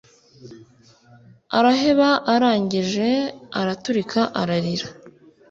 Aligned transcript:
araheba 1.57 2.09
arangije 2.33 3.09
araturika 3.59 4.21
arira 4.41 4.87